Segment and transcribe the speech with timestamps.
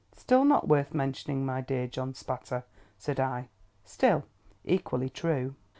[0.17, 2.63] "Still not worth mentioning, my dear John Spatter,"
[2.97, 3.49] said I;
[3.85, 4.23] "still,
[4.65, 5.53] equally true."